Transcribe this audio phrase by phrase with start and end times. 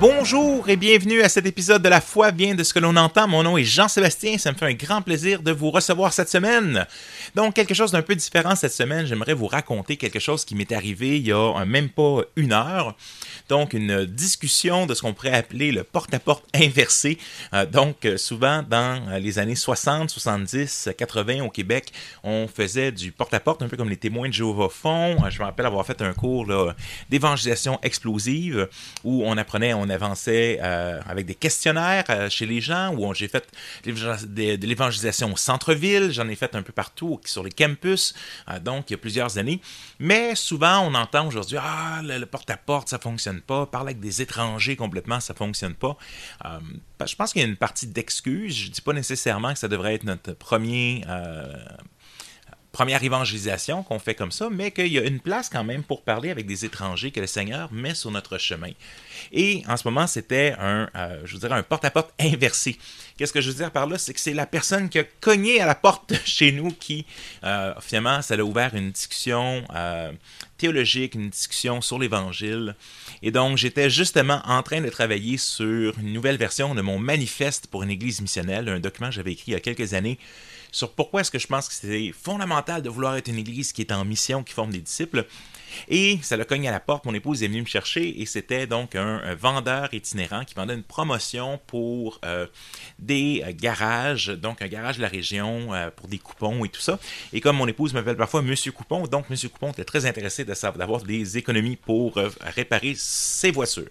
[0.00, 3.28] Bonjour et bienvenue à cet épisode de La foi vient de ce que l'on entend.
[3.28, 6.86] Mon nom est Jean-Sébastien, ça me fait un grand plaisir de vous recevoir cette semaine.
[7.34, 10.72] Donc, quelque chose d'un peu différent cette semaine, j'aimerais vous raconter quelque chose qui m'est
[10.72, 12.96] arrivé il y a même pas une heure.
[13.50, 17.18] Donc, une discussion de ce qu'on pourrait appeler le porte-à-porte inversé.
[17.52, 21.92] Euh, donc, euh, souvent dans euh, les années 60, 70, 80 au Québec,
[22.24, 25.18] on faisait du porte-à-porte, un peu comme les témoins de Jéhovah font.
[25.28, 26.46] Je me rappelle avoir fait un cours
[27.10, 28.66] d'évangélisation explosive
[29.04, 33.28] où on apprenait, on avançait euh, avec des questionnaires euh, chez les gens, où j'ai
[33.28, 33.46] fait
[33.84, 38.14] de l'évangélisation au centre-ville, j'en ai fait un peu partout sur les campus,
[38.48, 39.60] euh, donc il y a plusieurs années.
[39.98, 44.76] Mais souvent, on entend aujourd'hui Ah, le, porte-à-porte, ça fonctionne pas, parler avec des étrangers
[44.76, 45.96] complètement, ça fonctionne pas.
[47.04, 48.56] je pense qu'il y a une partie d'excuses.
[48.56, 51.04] Je dis pas nécessairement que ça devrait être notre premier
[52.72, 56.02] première évangélisation qu'on fait comme ça, mais qu'il y a une place quand même pour
[56.02, 58.70] parler avec des étrangers que le Seigneur met sur notre chemin.
[59.32, 62.78] Et en ce moment, c'était un, euh, je vous dirais, un porte-à-porte inversé.
[63.16, 63.98] Qu'est-ce que je veux dire par là?
[63.98, 67.06] C'est que c'est la personne qui a cogné à la porte chez nous qui,
[67.44, 70.12] euh, finalement, ça a ouvert une discussion euh,
[70.56, 72.76] théologique, une discussion sur l'Évangile.
[73.22, 77.66] Et donc, j'étais justement en train de travailler sur une nouvelle version de mon manifeste
[77.66, 80.18] pour une église missionnelle, un document que j'avais écrit il y a quelques années
[80.72, 83.82] sur pourquoi est-ce que je pense que c'est fondamental de vouloir être une église qui
[83.82, 85.26] est en mission, qui forme des disciples.
[85.88, 87.04] Et ça le cogne à la porte.
[87.04, 90.82] Mon épouse est venue me chercher et c'était donc un, vendeur itinérant qui vendait une
[90.82, 92.46] promotion pour euh,
[92.98, 96.80] des euh, garages, donc un garage de la région euh, pour des coupons et tout
[96.80, 96.98] ça.
[97.32, 101.02] Et comme mon épouse m'appelle parfois Monsieur Coupon, donc Monsieur Coupon était très intéressé d'avoir
[101.02, 103.86] des économies pour réparer ses voitures.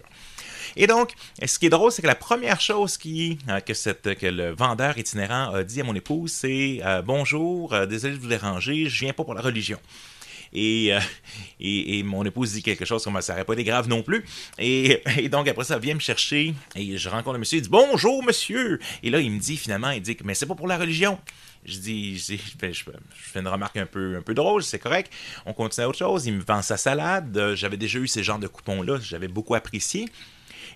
[0.76, 1.12] Et donc,
[1.44, 5.52] ce qui est drôle, c'est que la première chose qui, euh, que, le vendeur itinérant
[5.54, 9.12] a dit à mon épouse, c'est euh, Bonjour, euh, désolé de vous déranger, je viens
[9.12, 9.78] pas pour la religion.
[10.52, 10.92] Et,
[11.60, 14.24] et, mon épouse dit quelque chose comme ça n'aurait pas été grave non plus.
[14.58, 15.00] Et,
[15.30, 18.24] donc après ça, elle vient me chercher et je rencontre le monsieur, il dit Bonjour
[18.24, 21.20] monsieur Et là, il me dit finalement, il dit Mais c'est pas pour la religion.
[21.64, 22.34] Je dis, je,
[22.72, 25.12] je, fais une remarque un peu, un peu drôle, c'est correct.
[25.46, 26.26] On continue à autre chose.
[26.26, 27.52] Il me vend sa salade.
[27.54, 30.06] J'avais déjà eu ces genres de coupons-là, j'avais beaucoup apprécié.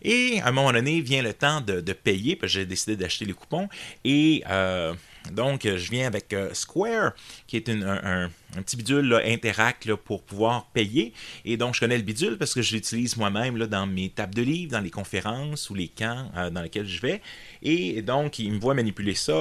[0.04, 3.25] Et à un moment donné, vient le temps de, payer, parce que j'ai décidé d'acheter
[3.25, 3.69] les coupons.
[4.04, 4.92] Et euh,
[5.32, 7.12] donc, je viens avec euh, Square,
[7.47, 11.14] qui est un, petit bidule là, Interact pour pouvoir payer.
[11.47, 14.43] Et donc, je connais le bidule parce que je l'utilise moi-même dans mes tables de
[14.43, 17.22] livres, dans les conférences ou les camps euh, dans lesquels je vais.
[17.62, 19.32] Et donc, il me voit manipuler ça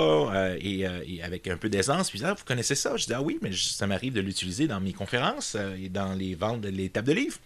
[0.59, 0.85] et,
[1.22, 2.09] avec un peu d'aisance.
[2.09, 2.96] Puis, ah, vous connaissez ça?
[2.96, 6.35] Je dis, ah oui, mais ça m'arrive de l'utiliser dans mes conférences et dans les
[6.35, 7.40] ventes, les tables de livres.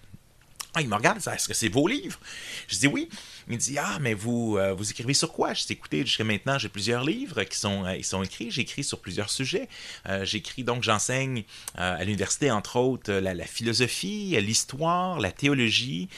[0.78, 2.20] Ah, il me regarde, est-ce que c'est vos livres?
[2.68, 3.10] Je dis oui.
[3.50, 5.54] Il me dit, ah, mais vous, euh, vous écrivez sur quoi?
[5.54, 8.52] Je dis, écoutez, jusqu'à maintenant, j'ai plusieurs livres qui sont, euh, ils sont écrits.
[8.52, 9.70] J'écris sur plusieurs sujets.
[10.10, 11.44] Euh, j'écris, donc, j'enseigne
[11.76, 16.10] à l'université, entre autres, la, philosophie, l'histoire, la théologie.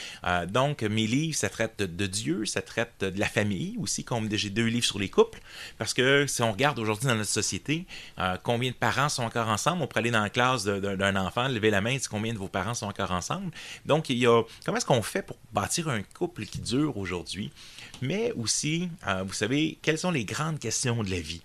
[0.47, 4.65] donc, mes livres, ça traite de, Dieu, ça traite de la famille aussi, j'ai deux
[4.65, 5.39] livres sur les couples.
[5.77, 7.85] Parce que si on regarde aujourd'hui dans notre société,
[8.43, 9.81] combien de parents sont encore ensemble?
[9.83, 12.47] On pourrait aller dans la classe d'un enfant, lever la main, dire combien de vos
[12.47, 13.51] parents sont encore ensemble.
[13.85, 17.18] Donc, il y a comment est-ce qu'on fait pour bâtir un couple qui dure aujourd'hui,
[18.01, 21.41] mais aussi, euh, vous savez, quelles sont les grandes questions de la vie?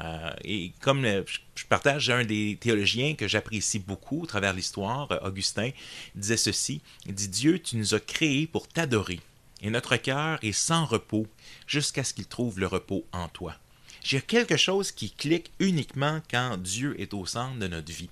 [0.00, 1.22] Euh, et comme euh,
[1.54, 5.70] je partage un des théologiens que j'apprécie beaucoup à travers l'histoire, Augustin,
[6.14, 9.20] disait ceci, il dit Dieu, tu nous as créés pour t'adorer,
[9.62, 11.26] et notre cœur est sans repos
[11.66, 13.56] jusqu'à ce qu'il trouve le repos en toi.
[14.02, 18.08] J'ai quelque chose qui clique uniquement quand Dieu est au centre de notre vie.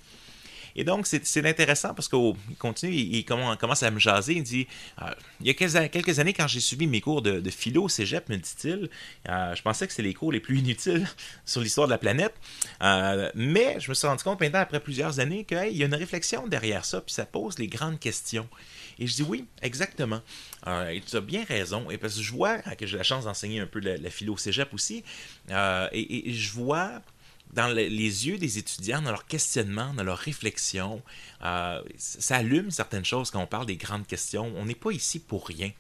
[0.76, 4.34] Et donc, c'est intéressant parce qu'il continue, il, commence à me jaser.
[4.34, 4.66] Il dit
[5.02, 5.06] euh,
[5.40, 8.88] Il y a quelques, années, quand j'ai suivi mes cours de, philo cégep, me dit-il,
[9.28, 11.06] euh, je pensais que c'était les cours les plus inutiles
[11.44, 12.34] sur l'histoire de la planète.
[12.82, 15.94] Euh, mais je me suis rendu compte maintenant, après plusieurs années, qu'il y a une
[15.94, 18.48] réflexion derrière ça, puis ça pose les grandes questions.
[18.98, 20.20] Et je dis oui, exactement.
[20.90, 21.88] et tu as bien raison.
[21.90, 24.74] Et parce que je vois que j'ai la chance d'enseigner un peu la, philo cégep
[24.74, 25.04] aussi.
[25.50, 27.00] et, je vois
[27.52, 27.88] dans les
[28.26, 31.02] yeux des étudiants, dans leur questionnement, dans leur réflexion.
[31.42, 34.52] Euh, ça allume certaines choses quand on parle des grandes questions.
[34.56, 35.70] On n'est pas ici pour rien.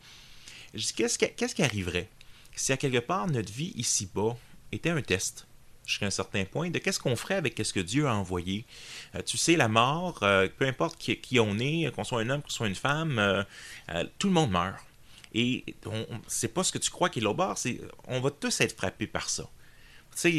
[0.96, 2.08] Qu'est-ce qui, arriverait
[2.54, 4.36] si à quelque part notre vie ici-bas
[4.72, 5.46] était un test
[5.86, 8.64] jusqu'à un certain point de qu'est-ce qu'on ferait avec ce que Dieu a envoyé?
[9.14, 12.42] Euh, tu sais, la mort, euh, peu importe qui, on est, qu'on soit un homme,
[12.42, 13.44] qu'on soit une femme,
[14.18, 14.76] tout le monde meurt.
[15.34, 15.64] Et
[16.26, 18.76] c'est pas ce que tu crois qui est là bas, c'est on va tous être
[18.76, 19.48] frappés par ça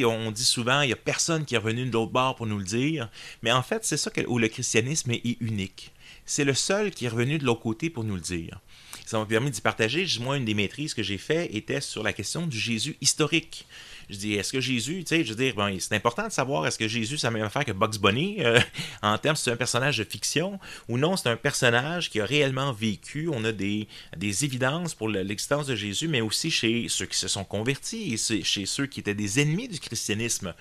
[0.05, 2.57] on dit souvent, il n'y a personne qui est revenu de l'autre bord pour nous
[2.57, 3.09] le dire.
[3.41, 5.91] Mais en fait, c'est ça où le christianisme est unique.
[6.25, 8.59] C'est le seul qui est revenu de l'autre côté pour nous le dire.
[9.05, 10.05] Ça m'a permis d'y partager.
[10.19, 13.65] Moi, une des maîtrises que j'ai fait était sur la question du Jésus historique.
[14.09, 16.79] Je dis, est-ce que Jésus, tu sais, je veux dire, c'est important de savoir est-ce
[16.79, 18.59] que Jésus, ça a même affaire que Bugs Bunny, euh,
[19.03, 22.73] en termes, c'est un personnage de fiction, ou non, c'est un personnage qui a réellement
[22.73, 23.29] vécu.
[23.31, 27.27] On a des, des évidences pour l'existence de Jésus, mais aussi chez ceux qui se
[27.27, 30.55] sont convertis et chez ceux qui étaient des ennemis du christianisme.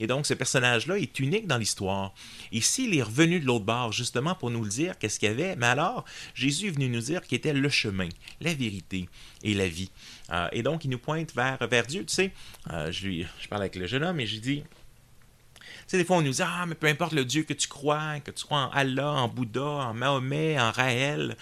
[0.00, 2.14] Et donc, ce personnage-là est unique dans l'histoire.
[2.52, 5.32] Ici, il est revenu de l'autre bord, justement pour nous le dire, qu'est-ce qu'il y
[5.32, 5.56] avait?
[5.56, 8.08] Mais alors, Jésus est venu nous dire qu'il était le chemin,
[8.40, 9.08] la vérité
[9.42, 9.90] et la vie.
[10.32, 12.04] Euh, et donc, il nous pointe vers, vers Dieu.
[12.04, 12.32] Tu sais,
[12.70, 15.98] euh, je, lui, je parle avec le jeune homme et je lui dis, tu sais,
[15.98, 18.30] des fois, on nous dit Ah, mais peu importe le Dieu que tu crois, que
[18.30, 21.36] tu crois en Allah, en Bouddha, en Mahomet, en Raël,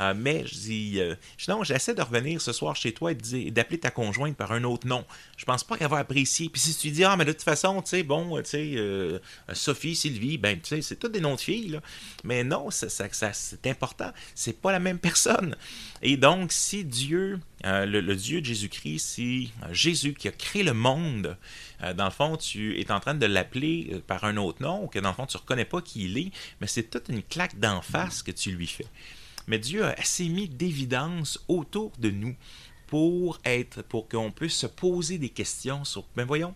[0.00, 1.14] euh, mais je dis, euh,
[1.48, 4.86] non, j'essaie de revenir ce soir chez toi et d'appeler ta conjointe par un autre
[4.86, 5.04] nom.
[5.36, 6.48] Je pense pas qu'elle va apprécier.
[6.48, 9.18] Puis si tu dis, ah, mais de toute façon, tu sais, bon, tu sais, euh,
[9.52, 11.80] Sophie, Sylvie, ben, tu sais, c'est tous des noms de filles, là.
[12.24, 14.10] Mais non, ça, ça, c'est important.
[14.34, 15.56] C'est pas la même personne.
[16.02, 21.36] Et donc, si Dieu, le, Dieu de Jésus-Christ, si Jésus qui a créé le monde,
[21.96, 25.10] dans le fond, tu es en train de l'appeler par un autre nom, que dans
[25.10, 26.30] le fond, tu reconnais pas qui il est,
[26.60, 28.86] mais c'est toute une claque d'en face que tu lui fais
[29.46, 32.34] mais Dieu a assez mis d'évidence autour de nous
[32.86, 36.04] pour être, pour qu'on puisse se poser des questions sur.
[36.16, 36.54] Ben voyons,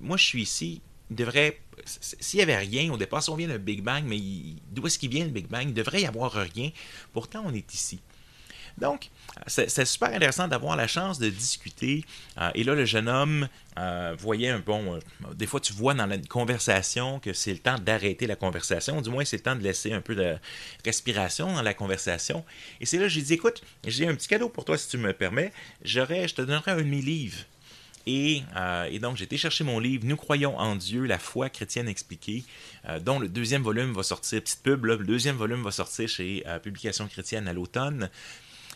[0.00, 1.60] moi je suis ici, devrait.
[1.84, 4.20] S'il n'y avait rien, au départ, on vient d'un Big Bang, mais
[4.70, 5.64] d'où est-ce qu'il vient le Big Bang?
[5.66, 6.70] Il devrait y avoir rien.
[7.12, 8.00] Pourtant, on est ici.
[8.80, 9.10] Donc,
[9.46, 12.04] c'est super intéressant d'avoir la chance de discuter.
[12.38, 13.48] Euh, et là, le jeune homme
[13.78, 14.94] euh, voyait un bon.
[14.94, 14.98] Euh,
[15.34, 19.00] des fois, tu vois dans la conversation que c'est le temps d'arrêter la conversation.
[19.00, 20.36] Du moins, c'est le temps de laisser un peu de
[20.84, 22.44] respiration dans la conversation.
[22.80, 24.98] Et c'est là que j'ai dit écoute, j'ai un petit cadeau pour toi si tu
[24.98, 25.52] me permets.
[25.84, 27.44] Je te donnerai un de mes livres.
[28.06, 28.42] Et,
[29.00, 32.42] donc, j'ai été chercher mon livre Nous croyons en Dieu, la foi chrétienne expliquée,
[33.02, 37.06] dont le deuxième volume va sortir, petite pub, le deuxième volume va sortir chez Publication
[37.06, 38.10] chrétienne à l'automne.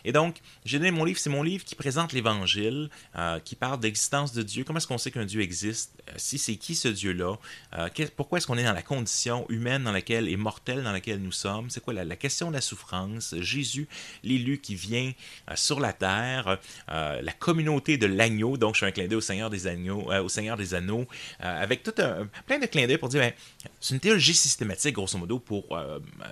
[0.05, 3.79] Et donc, j'ai donné mon livre, c'est mon livre qui présente l'Évangile, euh, qui parle
[3.79, 4.63] d'existence de Dieu.
[4.63, 5.91] Comment est-ce qu'on sait qu'un Dieu existe?
[6.07, 7.37] Euh, si c'est qui ce Dieu-là?
[7.73, 11.19] Euh, pourquoi est-ce qu'on est dans la condition humaine dans laquelle, et mortelle dans laquelle
[11.19, 11.71] nous sommes?
[11.71, 13.33] C'est quoi la, question de la souffrance?
[13.39, 13.87] Jésus,
[14.23, 15.11] l'élu qui vient
[15.55, 19.49] sur la terre, la communauté de l'agneau, donc je suis un clin d'œil au Seigneur
[19.49, 21.07] des au Seigneur des Anneaux,
[21.39, 23.33] avec tout un, plein de clins d'œil pour dire, ben,
[23.81, 25.77] c'est une théologie systématique, grosso modo, pour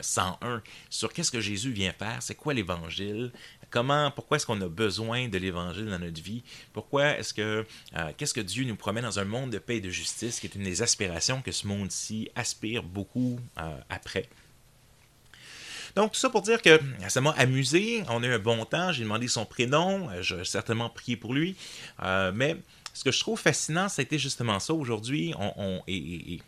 [0.02, 3.32] 101, sur qu'est-ce que Jésus vient faire, c'est quoi l'Évangile,
[3.74, 6.44] Comment, pourquoi est-ce qu'on a besoin de l'Évangile dans notre vie?
[6.74, 7.66] Pourquoi est-ce que,
[7.96, 10.46] euh, qu'est-ce que Dieu nous promet dans un monde de paix et de justice, qui
[10.46, 14.30] est une des aspirations que ce monde-ci aspire beaucoup euh, après?
[15.96, 18.04] Donc, tout ça pour dire que ça m'a amusé.
[18.10, 18.92] On a eu un bon temps.
[18.92, 20.08] J'ai demandé son prénom.
[20.12, 21.56] Euh, j'ai certainement prié pour lui.
[22.00, 22.58] mais
[22.94, 24.76] ce que je trouve fascinant, c'était justement ça.
[24.76, 26.42] Aujourd'hui, on, on et,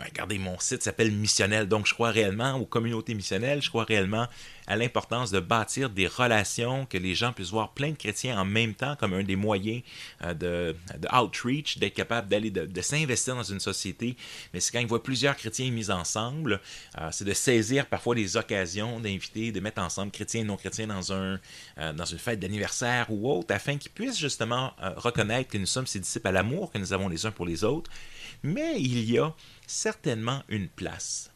[0.00, 3.84] ben, regardez, mon site s'appelle Missionnel, donc je crois réellement aux communautés missionnelles, je crois
[3.84, 4.26] réellement
[4.66, 8.46] à l'importance de bâtir des relations, que les gens puissent voir plein de chrétiens en
[8.46, 9.82] même temps comme un des moyens
[10.24, 10.76] euh, de,
[11.14, 14.16] outreach, d'être capable d'aller, de, s'investir dans une société.
[14.54, 16.60] Mais c'est quand ils voient plusieurs chrétiens mis ensemble,
[16.98, 21.12] euh, c'est de saisir parfois les occasions d'inviter, de mettre ensemble chrétiens et non-chrétiens dans,
[21.12, 21.38] un,
[21.78, 25.86] euh, dans une fête d'anniversaire ou autre, afin qu'ils puissent justement reconnaître que nous sommes
[25.86, 27.90] ses disciples à l'amour que nous avons les uns pour les autres.
[28.42, 29.34] Mais il y a
[29.66, 31.30] certainement une place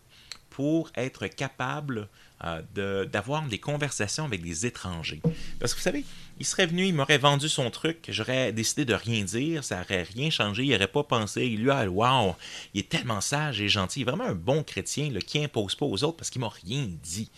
[0.51, 2.09] pour être capable
[2.45, 5.21] euh, d'avoir des conversations avec des étrangers.
[5.59, 6.05] Parce que vous savez,
[6.39, 10.03] il serait venu, il m'aurait vendu son truc, j'aurais décidé de rien dire, ça n'aurait
[10.03, 12.35] rien changé, il n'aurait pas pensé, il lui a, waouh,
[12.75, 16.05] il est tellement sage et gentil, vraiment un bon chrétien là, qui impose pas aux
[16.05, 17.31] autres parce qu'il m'a rien dit.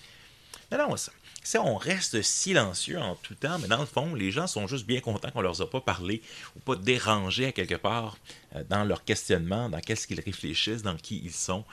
[0.73, 1.13] Non, non, ça,
[1.55, 5.01] on reste silencieux en tout temps, mais dans le fond, les gens sont juste bien
[5.01, 6.23] contents qu'on leur a pas parlé
[6.57, 8.17] ou pas dérangé à quelque part
[8.55, 11.65] euh, dans leur questionnement, dans qu'est-ce qu'ils réfléchissent, dans qui ils sont.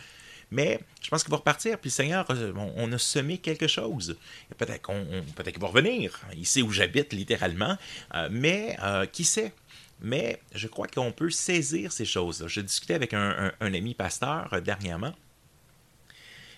[0.52, 4.16] Mais je pense qu'il va repartir, puis le Seigneur, euh, on, a semé quelque chose.
[4.58, 6.20] Peut-être qu'on peut qu'il va revenir.
[6.38, 7.76] Il sait où j'habite, littéralement.
[8.14, 8.78] Euh, mais
[9.12, 9.54] qui sait?
[10.02, 12.46] Mais je crois qu'on peut saisir ces choses.
[12.48, 15.14] Je discutais avec un ami pasteur dernièrement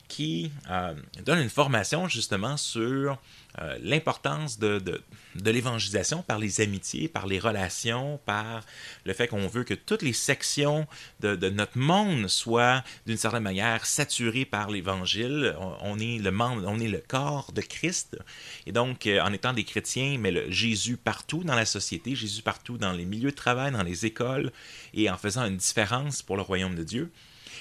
[0.08, 0.94] qui euh,
[1.26, 3.18] donne une formation justement sur
[3.60, 8.64] euh, l'importance de, de, l'évangélisation par les amitiés, par les relations, par
[9.06, 10.88] le fait qu'on veut que toutes les sections
[11.22, 15.56] de, notre monde soient d'une certaine manière saturées par l'évangile.
[15.82, 18.18] On, est le membre, on est le corps de Christ.
[18.66, 22.78] Et donc, euh, en étant des chrétiens, mais Jésus partout dans la société, Jésus partout
[22.78, 24.52] dans les milieux de travail, dans les écoles,
[24.94, 27.10] et en faisant une différence pour le royaume de Dieu.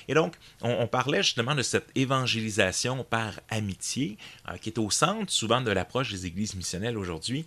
[0.09, 5.33] Et donc, on, parlait justement de cette évangélisation par amitié, euh, qui est au centre
[5.33, 7.47] souvent de l'approche des églises missionnelles aujourd'hui.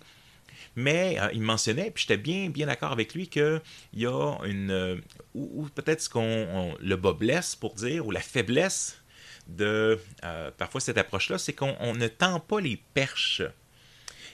[0.75, 3.61] Mais il mentionnait, puis j'étais bien, bien d'accord avec lui, qu'il
[3.93, 5.01] y a une.
[5.33, 6.75] ou, peut-être ce qu'on.
[6.79, 9.01] le bas blesse, pour dire, ou la faiblesse
[9.47, 9.99] de
[10.57, 13.41] parfois cette approche-là, c'est qu'on ne tend pas les perches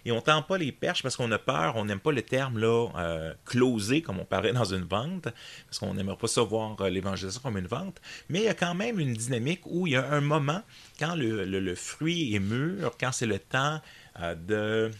[0.05, 2.57] et on tend pas les perches parce qu'on a peur, on n'aime pas le terme
[2.57, 5.27] là, euh, closé, comme on parlait dans une vente,
[5.65, 8.01] parce qu'on n'aimerait pas ça voir euh, l'évangélisation comme une vente.
[8.29, 10.62] Mais il y a quand même une dynamique où il y a un moment,
[11.00, 13.81] quand le, fruit est mûr, quand c'est le temps
[14.19, 14.91] euh, de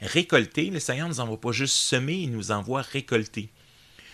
[0.00, 3.50] récolter, le Seigneur ne nous envoie pas juste semer, il nous envoie récolter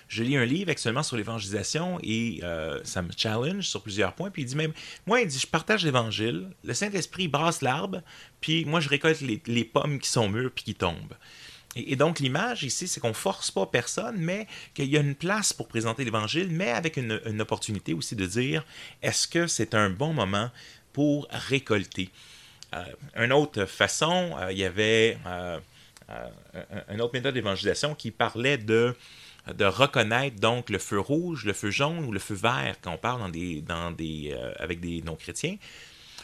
[0.08, 4.30] je lis un livre actuellement sur l'évangélisation et euh, ça me challenge sur plusieurs points.
[4.30, 4.72] Puis il dit même,
[5.06, 8.02] moi, il dit, je partage l'évangile, le Saint-Esprit brasse l'arbre,
[8.40, 11.14] puis moi, je récolte les, pommes qui sont mûres puis qui tombent.
[11.76, 15.52] Et, donc, l'image ici, c'est qu'on force pas personne, mais qu'il y a une place
[15.52, 18.64] pour présenter l'évangile, mais avec une, opportunité aussi de dire,
[19.02, 20.50] est-ce que c'est un bon moment
[20.94, 22.08] pour récolter?
[22.74, 22.84] Euh,
[23.16, 25.18] une autre façon, euh, il y avait
[26.88, 28.96] une autre méthode d'évangélisation qui parlait de
[29.54, 32.98] de reconnaître donc le feu rouge, le feu jaune ou le feu vert quand on
[32.98, 35.56] parle dans des, dans des, euh, avec des non-chrétiens.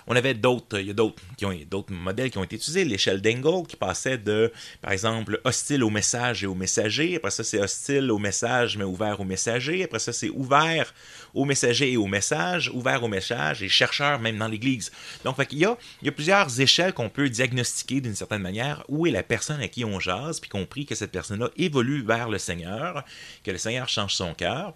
[0.07, 2.85] On avait d'autres, il y a d'autres, qui ont, d'autres modèles qui ont été utilisés.
[2.85, 7.17] L'échelle d'Engel qui passait de, par exemple, hostile au message et au messager.
[7.17, 9.85] Après ça, c'est hostile au message mais ouvert au messager.
[9.85, 10.93] Après ça, c'est ouvert
[11.33, 14.93] au messager et au message, ouvert au message et chercheur même dans l'Église.
[15.25, 18.85] Donc, il, y a, il y a plusieurs échelles qu'on peut diagnostiquer d'une certaine manière
[18.89, 22.29] où est la personne à qui on jase, puis compris que cette personne-là évolue vers
[22.29, 23.05] le Seigneur,
[23.43, 24.75] que le Seigneur change son cœur.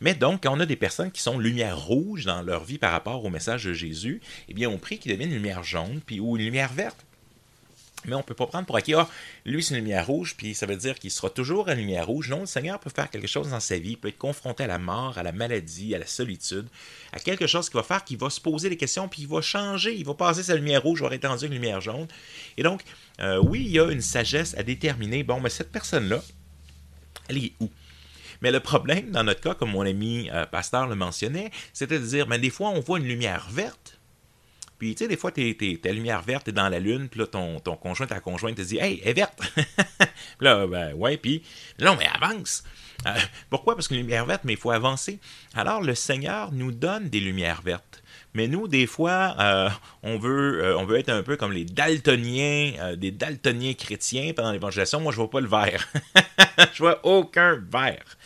[0.00, 2.92] Mais donc, quand on a des personnes qui sont lumière rouge dans leur vie par
[2.92, 6.20] rapport au message de Jésus, eh bien, on prie qu'ils deviennent une lumière jaune puis,
[6.20, 7.04] ou une lumière verte.
[8.06, 9.08] Mais on ne peut pas prendre pour acquis, ah,
[9.44, 12.30] lui c'est une lumière rouge, puis ça veut dire qu'il sera toujours à lumière rouge.
[12.30, 14.66] Non, le Seigneur peut faire quelque chose dans sa vie, il peut être confronté à
[14.66, 16.66] la mort, à la maladie, à la solitude,
[17.12, 19.42] à quelque chose qui va faire qu'il va se poser des questions, puis il va
[19.42, 22.08] changer, il va passer sa lumière rouge, va être rendu une lumière jaune.
[22.56, 22.82] Et donc,
[23.20, 26.22] euh, oui, il y a une sagesse à déterminer, bon, mais cette personne-là,
[27.28, 27.68] elle est où?
[28.42, 32.04] Mais le problème, dans notre cas, comme mon ami euh, pasteur le mentionnait, c'était de
[32.04, 33.79] dire, mais des fois, on voit une lumière verte.
[34.80, 37.26] Puis, tu sais, des fois, t'es, ta lumière verte est dans la lune, puis là,
[37.26, 39.38] ton, conjoint, ta conjointe te dit, hey, elle est verte.
[39.54, 40.06] puis
[40.40, 41.42] là, ben, ouais, puis,
[41.78, 42.64] non, mais avance.
[43.06, 43.10] Euh,
[43.50, 43.74] pourquoi?
[43.74, 45.18] Parce qu'une lumière verte, mais il faut avancer.
[45.54, 48.02] Alors, le Seigneur nous donne des lumières vertes.
[48.32, 49.68] Mais nous, des fois, euh,
[50.02, 55.00] on, veut, on veut être un peu comme les daltoniens, des daltoniens chrétiens pendant l'évangélisation.
[55.00, 55.86] Moi, je vois pas le vert.
[56.72, 58.16] je vois aucun vert.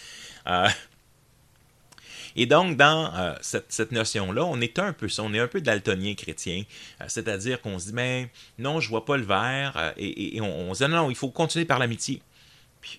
[2.36, 5.48] Euh, et donc, dans euh, cette, notion-là, on est un peu ça, on est un
[5.48, 6.64] peu daltonien chrétien,
[7.00, 10.84] euh, c'est-à-dire qu'on se dit, mais non, je vois pas le vert, et, on, se
[10.84, 12.22] dit, non, il faut continuer par l'amitié.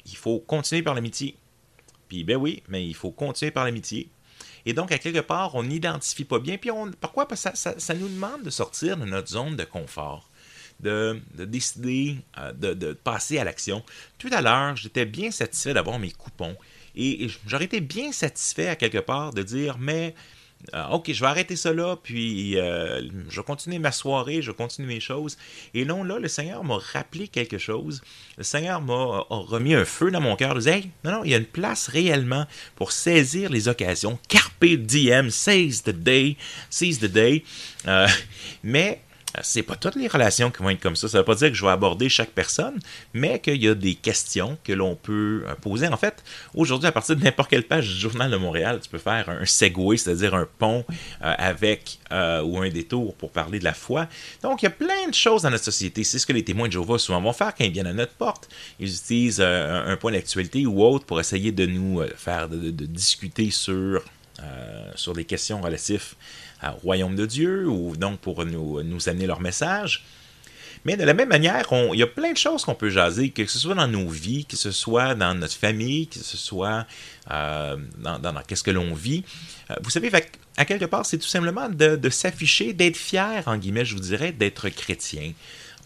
[0.06, 1.36] il faut continuer par l'amitié.
[2.08, 4.10] Puis, ben oui, mais il faut continuer par l'amitié.
[4.68, 6.58] Et donc, à quelque part, on n'identifie pas bien.
[6.58, 7.28] Puis, on, pourquoi?
[7.28, 10.30] Parce que ça, nous demande de sortir de notre zone de confort.
[10.82, 12.18] De, décider
[12.56, 13.82] de, de, passer à l'action.
[14.18, 16.58] Tout à l'heure, j'étais bien satisfait d'avoir mes coupons.
[16.96, 20.14] Et, j'aurais été bien satisfait à quelque part de dire, mais
[20.74, 24.56] euh, OK, je vais arrêter là, puis euh, je vais continuer ma soirée, je vais
[24.58, 25.38] continuer mes choses.
[25.74, 28.02] Et non, là, le Seigneur m'a rappelé quelque chose.
[28.38, 30.54] Le Seigneur m'a remis un feu dans mon cœur.
[30.54, 34.18] Il disait, hey, non, non, il y a une place réellement pour saisir les occasions.
[34.28, 36.38] Carpe diem, seize the day,
[36.70, 37.44] seize the day.
[37.88, 38.08] Euh,
[38.64, 39.02] mais
[39.42, 41.08] c'est pas toutes les relations qui vont être comme ça.
[41.08, 42.80] Ça veut pas dire que je vais aborder chaque personne,
[43.14, 45.88] mais qu'il y a des questions que l'on peut euh, poser.
[45.88, 46.24] En fait,
[46.54, 49.46] aujourd'hui, à partir de n'importe quelle page du Journal de Montréal, tu peux faire un
[49.46, 50.86] segway, c'est-à-dire un pont
[51.24, 54.08] euh, avec euh, ou un détour pour parler de la foi.
[54.42, 56.04] Donc, il y a plein de choses dans notre société.
[56.04, 58.14] C'est ce que les témoins de Jéhovah souvent vont faire quand ils viennent à notre
[58.14, 58.50] porte.
[58.80, 64.04] Ils utilisent un point d'actualité ou autre pour essayer de nous faire de, discuter sur,
[64.96, 66.16] sur des questions relatives
[66.74, 70.04] au royaume de Dieu, ou donc pour nous, amener leur message.
[70.86, 73.46] Mais de la même manière, il y a plein de choses qu'on peut jaser, que
[73.48, 76.86] ce soit dans nos vies, que ce soit dans notre famille, que ce soit
[77.32, 79.24] euh, dans, qu'est-ce que l'on vit.
[79.72, 80.12] Euh, vous savez,
[80.58, 84.32] à quelque part, c'est tout simplement de, s'afficher, d'être fier, en guillemets, je vous dirais,
[84.32, 85.34] d'être chrétien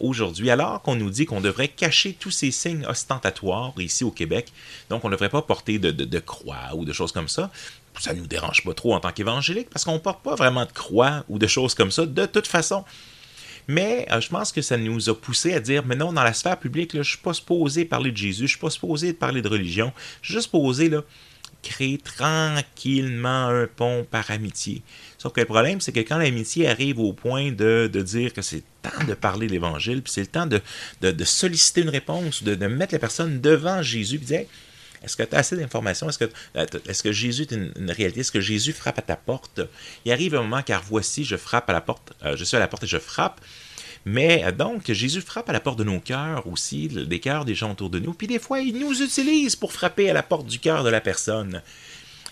[0.00, 4.52] aujourd'hui, alors qu'on nous dit qu'on devrait cacher tous ces signes ostentatoires ici au Québec.
[4.88, 7.50] Donc, on ne devrait pas porter de, croix ou de choses comme ça
[7.98, 11.24] ça nous dérange pas trop en tant qu'évangélique parce qu'on porte pas vraiment de croix
[11.28, 12.84] ou de choses comme ça de toute façon.
[13.68, 16.32] Mais euh, je pense que ça nous a poussé à dire, mais non, dans la
[16.32, 19.48] sphère publique, je suis pas supposé parler de Jésus, je suis pas supposé parler de
[19.48, 19.92] religion,
[20.22, 20.90] je suis juste supposé
[21.62, 24.82] créer tranquillement un pont par amitié.
[25.18, 28.62] Sauf que le problème, c'est que quand l'amitié arrive au point de, dire que c'est
[28.82, 30.60] temps de parler de l'Évangile, puis c'est le temps de,
[31.02, 34.46] de, solliciter une réponse, de, mettre la personne devant Jésus, puis dire,
[35.02, 36.08] est-ce que tu as assez d'informations?
[36.08, 38.20] Est-ce que, Jésus est une, réalité?
[38.20, 39.60] Est-ce que Jésus frappe à ta porte?
[40.04, 42.60] Il arrive un moment car voici, je frappe à la porte, euh, je suis à
[42.60, 43.40] la porte et je frappe.
[44.04, 47.54] Mais euh, donc, Jésus frappe à la porte de nos cœurs aussi, des cœurs des
[47.54, 50.46] gens autour de nous, puis des fois, il nous utilise pour frapper à la porte
[50.46, 51.62] du cœur de la personne.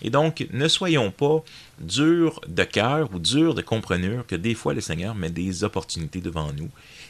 [0.01, 1.43] Et donc, ne soyons pas
[1.79, 6.21] durs de cœur ou durs de comprenure que des fois le Seigneur met des opportunités
[6.21, 6.69] devant nous.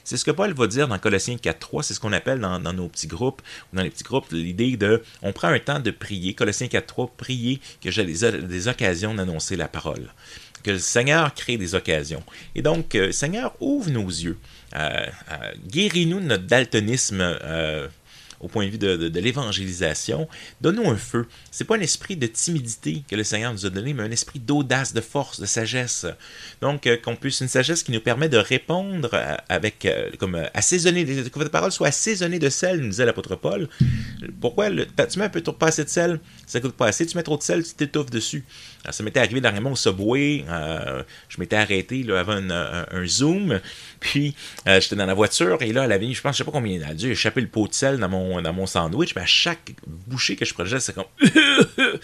[0.10, 2.88] C'est ce que Paul va dire dans Colossiens 4.3, c'est ce qu'on appelle dans, nos
[2.88, 6.34] petits groupes, ou dans les petits groupes, l'idée de, on prend un temps de prier,
[6.34, 10.12] Colossiens 4.3, prier que j'ai des, occasions d'annoncer la parole.
[10.64, 12.24] Que le Seigneur crée des occasions.
[12.56, 14.40] Et donc, euh, Seigneur, ouvre nos yeux.
[14.76, 17.38] Euh, euh, guéris-nous notre daltonisme
[18.40, 20.28] au point de vue de, l'évangélisation,
[20.62, 21.28] donne-nous un feu.
[21.52, 24.40] C'est pas un esprit de timidité que le Seigneur nous a donné, mais un esprit
[24.40, 26.06] d'audace, de force, de sagesse.
[26.62, 30.42] Donc, euh, qu'on puisse, une sagesse qui nous permet de répondre euh, avec, euh, comme
[30.54, 33.68] assaisonner, que votre parole soit assaisonnée de sel, nous disait l'apôtre Paul.
[34.40, 37.06] Pourquoi le, tu mets un peu trop pas assez de sel, ça coûte pas assez,
[37.06, 38.46] tu mets trop de sel, tu t'étouffes dessus.
[38.90, 40.46] ça m'était arrivé dernièrement au Subway,
[41.28, 43.60] je m'étais arrêté là, avant un, Zoom,
[44.00, 46.76] puis j'étais dans la voiture, et là, elle avait, je pense, je sais pas combien,
[46.76, 49.28] elle a dû échapper le pot de sel dans mon dans mon sandwich, mais à
[49.28, 51.06] chaque bouchée que je prenais, c'est comme.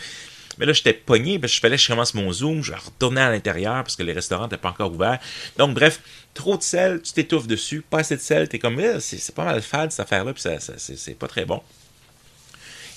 [0.57, 3.83] Mais là, j'étais pogné, je fallait que je commence mon zoom, je retournais à l'intérieur
[3.83, 5.19] parce que les restaurants n'étaient pas encore ouverts.
[5.57, 5.99] Donc, bref,
[6.33, 9.43] trop de sel, tu t'étouffes dessus, pas assez de sel, t'es comme, eh, c'est pas
[9.43, 11.61] mal fade cette affaire-là, puis ça, c'est pas très bon.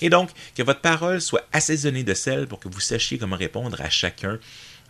[0.01, 3.81] Et donc, que votre parole soit assaisonnée de sel pour que vous sachiez comment répondre
[3.81, 4.39] à chacun.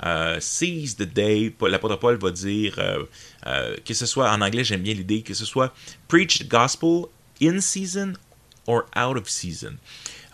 [0.05, 3.03] Euh, seize the day, l'apôtre Paul va dire, euh,
[3.47, 5.73] euh, que ce soit, en anglais, j'aime bien l'idée, que ce soit
[6.07, 7.05] preach the gospel
[7.41, 8.13] in season
[8.69, 9.77] or out of season.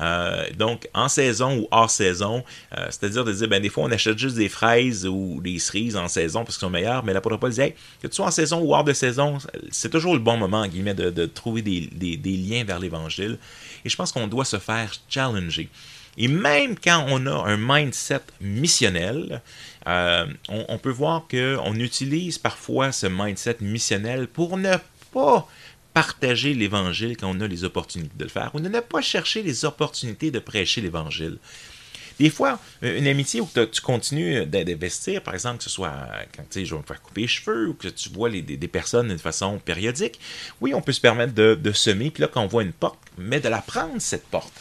[0.02, 2.44] Euh, donc, en saison ou hors saison,
[2.78, 5.96] euh, c'est-à-dire de dire, ben, des fois, on achète juste des fraises ou des cerises
[5.96, 8.60] en saison parce qu'elles sont meilleures, mais l'apôtre Paul disait, que tu sois en saison
[8.60, 9.38] ou hors de saison,
[9.72, 13.38] c'est toujours le bon moment, en guillemets, de, trouver des, liens vers l'Évangile.
[13.86, 15.70] Et je pense qu'on doit se faire challenger.
[16.18, 19.42] Et même quand on a un mindset missionnel,
[19.88, 24.76] euh, on, on, peut voir qu'on utilise parfois ce mindset missionnel pour ne
[25.14, 25.46] pas
[25.96, 29.64] partager l'Évangile quand on a les opportunités de le faire, ou ne pas chercher les
[29.64, 31.38] opportunités de prêcher l'Évangile.
[32.20, 35.94] Des fois, une amitié où tu continues d'investir, par exemple, que ce soit
[36.36, 38.68] quand tu sais, je vais me faire couper les cheveux ou que tu vois des,
[38.68, 40.20] personnes de façon périodique,
[40.60, 43.40] oui, on peut se permettre de, semer, puis là, quand on voit une porte, mais
[43.40, 44.54] de la prendre, cette porte.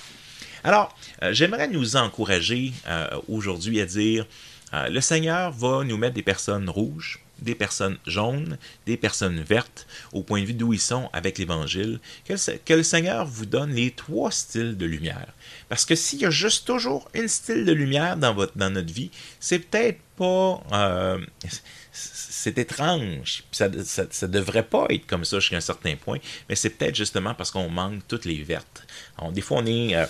[0.62, 4.24] Alors, euh, j'aimerais nous encourager euh, aujourd'hui à dire,
[4.72, 9.86] euh, le Seigneur va nous mettre des personnes rouges, des personnes jaunes, des personnes vertes,
[10.12, 13.90] au point de vue d'où ils sont avec l'Évangile, que, le Seigneur vous donne les
[13.90, 15.26] trois styles de lumière.
[15.68, 19.10] Parce que s'il y a juste toujours un style de lumière dans, votre, notre vie,
[19.40, 20.62] c'est peut-être pas...
[20.72, 21.18] Euh,
[21.92, 23.44] c'est étrange.
[23.52, 26.18] Ça, ça, devrait pas être comme ça jusqu'à un certain point,
[26.48, 28.86] mais c'est peut-être justement parce qu'on manque toutes les vertes.
[29.32, 29.96] des fois, on est...
[29.96, 30.06] Euh,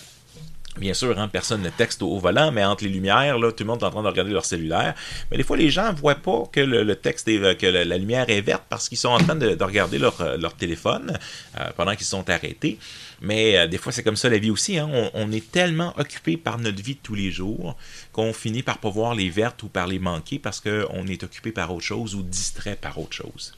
[0.78, 3.68] Bien sûr, hein, personne ne texte au, volant, mais entre les lumières, là, tout le
[3.68, 4.94] monde est en train de regarder leur cellulaire.
[5.30, 8.28] Mais des fois, les gens ne voient pas que le, texte est, que la, lumière
[8.28, 11.16] est verte parce qu'ils sont en train de, regarder leur, euh, téléphone
[11.60, 12.78] euh, pendant qu'ils sont arrêtés.
[13.20, 14.76] Mais euh, des fois, c'est comme ça la vie aussi.
[14.76, 14.90] Hein.
[15.14, 17.76] On, est tellement occupé par notre vie de tous les jours
[18.12, 21.52] qu'on finit par pas voir les vertes ou par les manquer parce qu'on est occupé
[21.52, 23.54] par autre chose ou distrait par autre chose.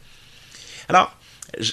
[0.88, 1.16] Alors,
[1.58, 1.72] je,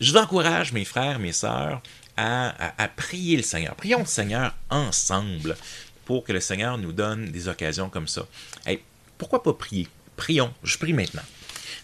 [0.00, 1.80] je vous encourage, mes frères, mes sœurs,
[2.16, 3.74] à, prier le Seigneur.
[3.74, 5.56] Prions le Seigneur ensemble
[6.04, 8.26] pour que le Seigneur nous donne des occasions comme ça.
[9.18, 9.88] pourquoi pas prier?
[10.16, 10.52] Prions.
[10.62, 11.22] Je prie maintenant.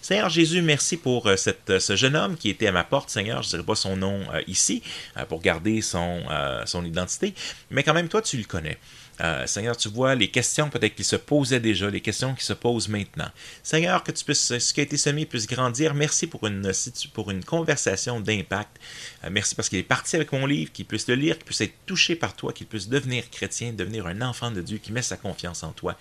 [0.02, 3.42] Seigneur Jésus, merci pour euh, cette, ce jeune homme qui était à ma porte, Seigneur.
[3.42, 4.82] Je ne dirai pas son nom euh, ici
[5.16, 6.22] euh, pour garder son,
[6.64, 7.34] son identité,
[7.70, 8.78] mais quand même, toi, tu le connais.
[9.20, 12.54] Euh, Seigneur, tu vois les questions peut-être qui se posaient déjà, les questions qui se
[12.54, 13.28] posent maintenant.
[13.62, 15.94] Seigneur, que tu puisses, ce qui a été semé puisse grandir.
[15.94, 16.72] Merci pour une,
[17.12, 18.78] pour une conversation d'impact.
[19.24, 21.60] Euh, merci parce qu'il est parti avec mon livre, qu'il puisse le lire, qu'il puisse
[21.60, 25.02] être touché par toi, qu'il puisse devenir chrétien, devenir un enfant de Dieu qui met
[25.02, 25.96] sa confiance en toi.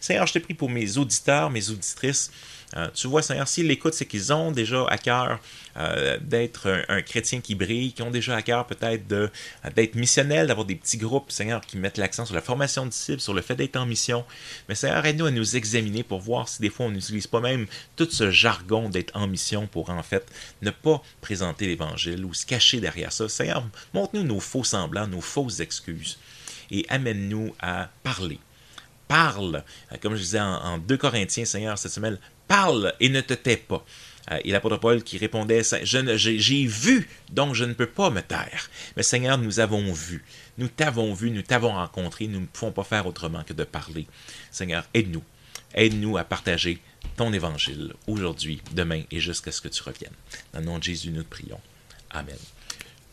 [0.00, 2.30] Seigneur, je te prie pour mes auditeurs, mes auditrices.
[2.76, 5.38] Euh, tu vois, Seigneur, s'ils l'écoutent, c'est qu'ils ont déjà à cœur
[6.22, 10.74] d'être un, chrétien qui brille, qui ont déjà à cœur peut-être d'être missionnels, d'avoir des
[10.74, 13.76] petits groupes, Seigneur, qui mettent l'accent sur la formation de disciples, sur le fait d'être
[13.76, 14.24] en mission.
[14.68, 17.66] Mais Seigneur, aide-nous à nous examiner pour voir si des fois on n'utilise pas même
[17.96, 20.26] tout ce jargon d'être en mission pour en fait
[20.62, 23.28] ne pas présenter l'Évangile ou se cacher derrière ça.
[23.28, 26.18] Seigneur, montre-nous nos faux semblants, nos fausses excuses
[26.70, 28.38] et amène-nous à parler
[29.08, 29.62] parle,
[30.02, 33.84] comme je disais en, 2 Corinthiens, Seigneur, cette semaine, parle et ne te tais pas.
[34.30, 38.70] Euh, et l'apôtre Paul qui répondait, j'ai vu, donc je ne peux pas me taire.
[38.96, 40.24] Mais Seigneur, nous avons vu,
[40.58, 44.06] nous t'avons vu, nous t'avons rencontré, nous ne pouvons pas faire autrement que de parler.
[44.50, 45.22] Seigneur, aide-nous,
[45.74, 46.80] aide-nous à partager
[47.16, 50.12] ton évangile aujourd'hui, demain et jusqu'à ce que tu reviennes.
[50.52, 51.60] Dans le nom de Jésus, nous te prions.
[52.10, 52.36] Amen.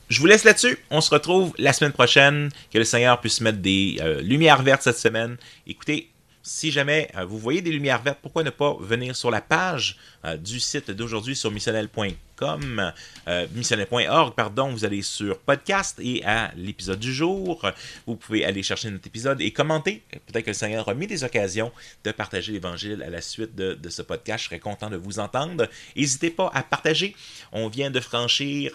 [0.10, 0.78] Je vous laisse là-dessus.
[0.92, 2.50] On se retrouve la semaine prochaine.
[2.72, 5.38] Que le Seigneur puisse mettre des euh, lumières vertes cette semaine.
[5.66, 6.10] Écoutez,
[6.44, 9.98] si jamais euh, vous voyez des lumières vertes, pourquoi ne pas venir sur la page
[10.26, 16.52] euh, du site d'aujourd'hui sur missionnel.com, euh, missionnel.org, pardon, vous allez sur podcast et à
[16.56, 17.72] l'épisode du jour,
[18.06, 20.04] vous pouvez aller chercher notre épisode et commenter.
[20.28, 21.72] Peut-être que le Seigneur a mis des occasions
[22.04, 24.44] de partager l'Évangile à la suite de, ce podcast.
[24.44, 25.68] Je serais content de vous entendre.
[25.96, 27.16] N'hésitez pas à partager.
[27.52, 28.74] On vient de franchir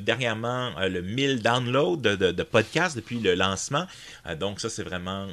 [0.00, 3.86] dernièrement le 1000 downloads de, de, podcasts depuis le lancement.
[4.38, 5.26] donc ça, c'est vraiment,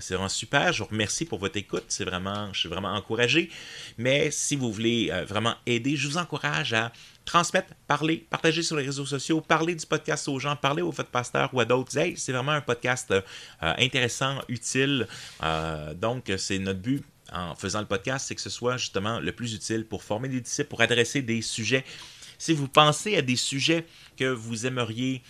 [0.00, 0.72] vraiment super.
[0.72, 1.84] Je vous remercie pour votre écoute.
[1.88, 3.50] C'est vraiment, je suis vraiment encouragé.
[3.98, 6.92] Mais si vous voulez euh, vraiment aider, je vous encourage à
[7.24, 11.10] transmettre, parler, partager sur les réseaux sociaux, parler du podcast aux gens, parler au votre
[11.10, 11.96] pasteur ou à d'autres.
[11.96, 13.22] Hey, c'est vraiment un podcast euh,
[13.60, 15.06] intéressant, utile.
[15.42, 19.32] Euh, donc, c'est notre but en faisant le podcast, c'est que ce soit justement le
[19.32, 21.84] plus utile pour former des disciples, pour adresser des sujets
[22.38, 25.22] si vous pensez à des sujets que vous aimeriez